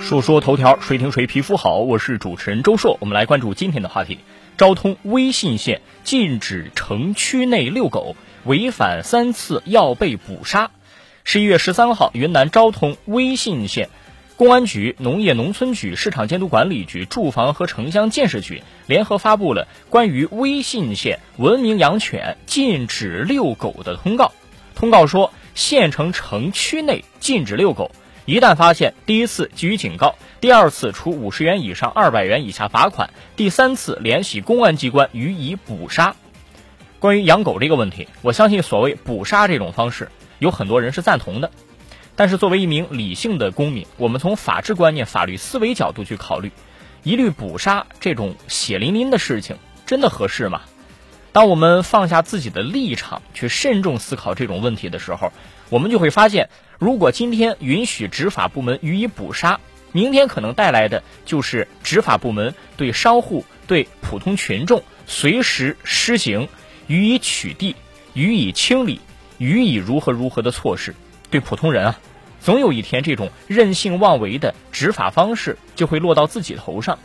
[0.00, 1.78] 说说头条，谁听谁皮肤好。
[1.78, 4.20] 我是主持人周硕，我们来关注今天的话题：
[4.56, 10.70] 昭通微信县禁止城区内遛狗，违反三次要被捕杀。
[11.24, 13.90] 十一月十三号，云南昭通微信县
[14.36, 24.32] 公安局、农业农村局、市场监督管理局、住房和城乡建设局联合发布了关于微信县文明养犬、禁止遛狗的通告。
[24.74, 27.90] 通告说，县城城区内禁止遛狗。
[28.28, 36.14] 一旦发现，第一次给予警告，第二次处五十元以上二百元以下罚款，第三次联系公安机关予以捕杀。
[36.98, 40.10] 关于养狗这个问题，我相信所谓捕杀这种方式，
[40.40, 41.50] 有很多人是赞同的。
[42.16, 46.52] 但是作为一名理性的公民，我们从法治观念、法律思维角度去考虑，
[47.04, 50.60] 一律捕杀这种血淋淋的事情，真的合适吗？
[51.32, 55.32] 当我们放下自己的立场，去慎重思考这种问题的时候，
[55.70, 56.50] 我们就会发现。
[56.78, 59.58] 如果今天允许执法部门予以捕杀，
[59.90, 66.48] 明天可能带来的就是执法部门对商户、对普通群众随时施行
[66.86, 67.74] 予以取缔、
[68.14, 69.00] 予以清理、
[69.38, 70.94] 予以如何如何的措施。
[71.30, 71.98] 对普通人啊，
[72.40, 77.00] 总有一天这种任性妄为的执法方式就会落到自己头上。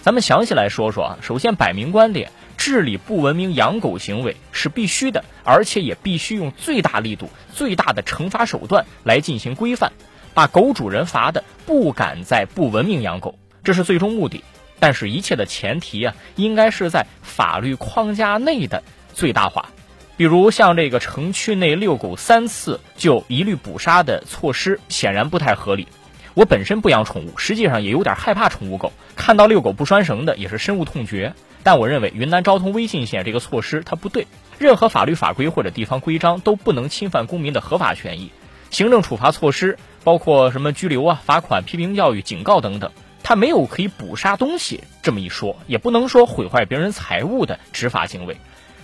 [0.00, 2.32] 咱们详细来说说啊，首先摆明观点。
[2.68, 9.90] 治理不文明养狗行为是必须的，而且也必须用最大力度、最大的惩罚手段来进行规范，
[10.34, 14.44] 把狗主人罚的不敢再不文明养狗，这是最终目的。
[14.78, 18.82] 但是，一切的前提啊，应该是在法律框架内的
[19.14, 19.70] 最大化。
[20.18, 25.88] 比如像这个城区内遛狗三次就一律捕杀的措施，显然不太合理。
[26.34, 31.32] 我本身不养宠物，实际上也有点害怕宠物狗，看到遛狗不拴绳的，也是深恶痛绝。
[31.68, 34.26] 但我认为云南昭通微信县这个措施它不对，
[34.58, 38.30] 任何法律法规或者地方规章都不能侵犯公民的合法权益。
[38.70, 42.90] 行政处罚措施包括什么拘留啊、罚款、批评教育、警告等等，
[43.22, 48.38] 它没有可以捕杀东西这么一说，也不能说毁坏别人财物的执法行为。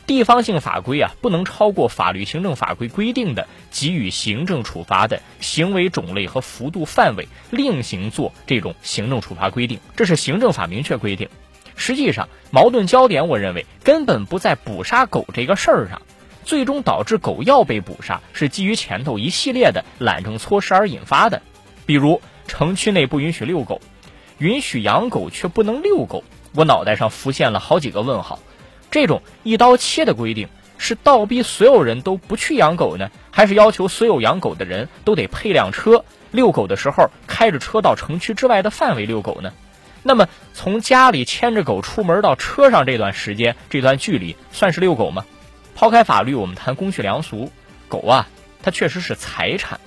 [0.06, 11.30] 地方性法规啊，不能超过法律行政法规规定的给予行政处罚的行为种类和幅度范围，另行做这种行政处罚规定，这是行政法明确规定。
[11.76, 16.00] 实际上，矛盾焦点，我认为根本不在捕杀狗这个事儿上，
[16.44, 21.42] 最终导致狗要被捕杀，是基于前头一系列的懒政措施而引发的。
[21.86, 23.80] 比如，城区内不允许遛狗，
[24.38, 26.24] 允许养狗却不能遛狗，
[26.54, 28.38] 我脑袋上浮现了好几个问号。
[28.91, 30.48] 这种一刀切的规定，
[30.78, 39.52] 是倒逼所有人都不去养狗呢，还是要求所有养狗的人都得配辆车，遛狗的时候开着车到城区之外的范围遛狗呢？
[40.06, 45.25] 那么，从家里牵着狗出门到车上这段时间、这段距离，算是遛狗吗？
[45.75, 47.50] 抛开法律，我们谈公序良俗，
[47.88, 48.28] 狗啊，
[48.62, 49.81] 它确实是财产，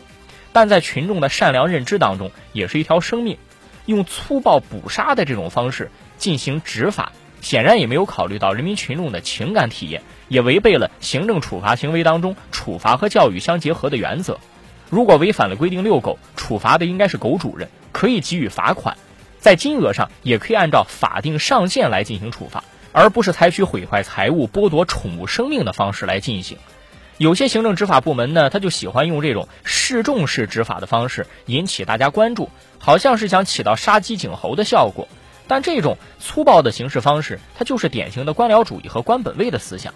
[0.52, 3.38] 但在群众的善良认知当中，也是一条生命。
[3.86, 14.40] 用粗暴捕杀的这种方式进行执法，显然也没有考虑到人民群众的情感体验，也违背了行政处罚行为当中处罚和教育相结合的原则。
[14.90, 18.98] 如果违反了规定遛狗，处罚的应该是狗主人，可以给予罚款。
[19.40, 26.58] 在金额上也可以按照法定上限来进行处罚，而不是采取毁坏财物、剥夺宠物生命的方式来进行。
[27.18, 35.08] 有些行政执法部门呢，他就喜欢用这种示众式执法的方式引起大家关注，好像是想起到杀鸡儆猴的效果。
[35.48, 39.94] 但这种粗暴的行事方式，它就是典型的官僚主义和官本位的思想。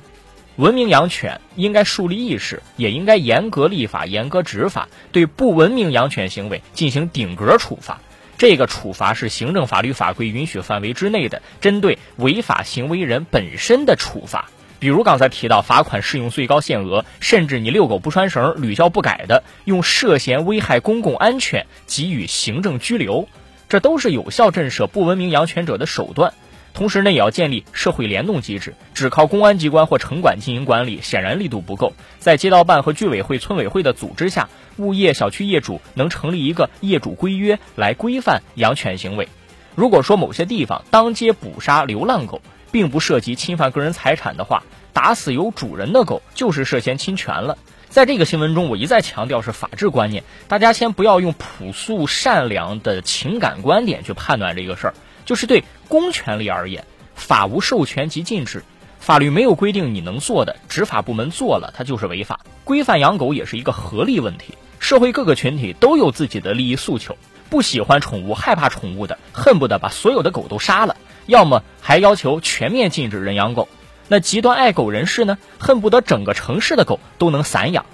[0.55, 7.99] 文明养犬应该树立意识，也应该严格立法、严格执法，对不文明养犬行为进行顶格处罚。
[8.37, 14.49] 这个处罚是行政法律法规允许范围之内的，针对违法行为人本身的处罚。
[14.79, 23.27] 比如刚才提到罚款适用最高限额，甚至你遛狗不拴绳、屡教不改的，用涉嫌危害公共安全给予行政拘留，
[23.69, 26.33] 这都是有效震慑不文明养犬者的手段。
[26.73, 31.93] 同时呢，也要建立社会联动机制，只靠公安机关或城管进行管理，显然力度不够。
[32.19, 39.27] 在街道办和居委会、村委会的组织下，物业小区业主能成立一个业主规约来规范养犬行为。
[39.75, 42.41] 如果说某些地方当街捕杀流浪狗，
[42.71, 44.63] 并不涉及侵犯个人财产的话，
[44.93, 47.57] 打死有主人的狗就是涉嫌侵权了。
[47.89, 54.93] 在这个新闻中，我一再强调是法治观念，大家先不要用朴素善良的情感观点去判断这个事儿。
[55.31, 56.83] 就是对公权力而言，
[57.15, 58.65] 法无授权即禁止，
[58.99, 62.41] 法律没有规定你能做的，执法部门做了，它就是违法。
[62.65, 67.15] 规范养狗也是一个合力问题，社会各个群体都有自己的利益诉求，
[67.49, 70.97] 不喜欢宠物、害怕宠物的，恨不得把所有的狗都杀了，
[71.27, 73.69] 要么还要求全面禁止人养狗。
[74.09, 77.85] 那极端爱狗人士呢，恨不得整个城市的狗都能散养，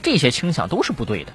[0.00, 1.32] 这些倾向都是不对的。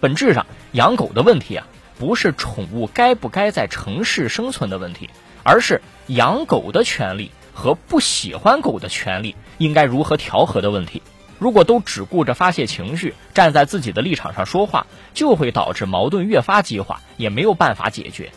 [0.00, 1.66] 本质上，养狗的问题啊。
[1.98, 5.10] 不是宠物该不该在城市生存的问题，
[5.42, 11.02] 而是养狗的权利和不喜欢狗的权利应该如何调和的问题。
[11.38, 18.30] 如果都只顾着发泄情绪，站在自己的立场上说话，就会导致矛盾越发激化，也没有办法解决。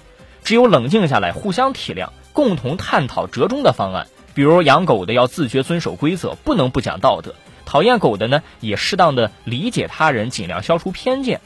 [0.44, 4.08] 只有冷静下来，互相体谅，共同探讨折中的方案。
[4.34, 7.32] 比如养狗的要自觉遵守规则，不能不讲道德；
[7.66, 11.42] 讨厌狗的呢，也适当的理解他人，尽量消除偏见。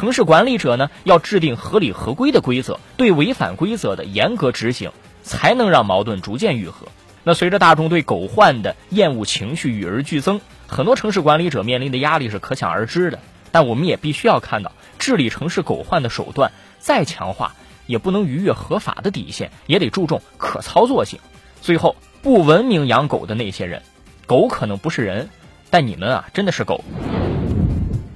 [0.00, 4.92] 城市管理者呢，要制定合理合规的规则，对违反规则的严格执行，
[5.22, 6.86] 才能让矛盾逐渐愈合。
[7.22, 13.18] 那随着大众对狗患的厌恶情绪与日俱增，很多城市管理者面临的压力是可想而知的。
[13.52, 17.54] 但我们也必须要看到，治理城市狗患的手段再强化，
[17.84, 21.20] 也不能逾越合法的底线，也得注重可操作性。
[21.60, 23.82] 最后，不文明养狗的那些人，
[24.24, 25.28] 狗可能不是人，
[25.68, 26.82] 但你们啊，真的是狗。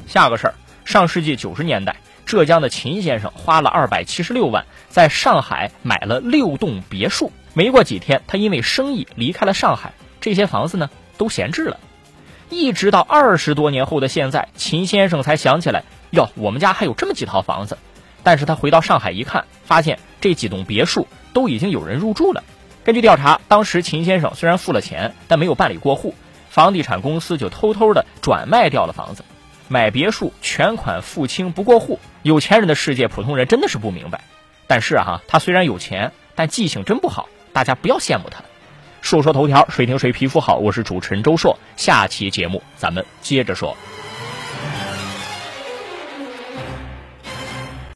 [0.07, 0.55] 下个事儿。
[0.85, 1.97] 上世纪九十年代，
[2.27, 7.33] 浙江的秦先生花了二百七十六万，在上海买了六栋别墅。
[7.55, 11.79] 没过几天，他因为生意离开了上海，这些房子呢都闲置了。
[12.51, 17.79] 一直到二十多年后的现在，秦先生才想起来，哟，我们家还有这么几套房子。
[18.23, 22.45] 但是他回到上海一看，发现这几栋别墅都已经有人入住了。
[22.85, 26.15] 根据调查，当时秦先生虽然付了钱，但没有办理过户，
[26.51, 29.25] 房地产公司就偷偷的转卖掉了房子。
[29.69, 34.21] 买别墅全款付清不过户，有钱人的世界普通人真的是不明白。
[34.67, 38.43] 但是哈，他虽然有钱，但记性真不好，大家不要羡慕他。
[39.01, 43.77] 说说头条，谁听谁皮肤好，我是主持人周硕，下期节目咱们接着说。